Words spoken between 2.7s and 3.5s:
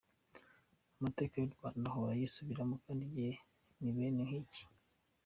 kandi igihe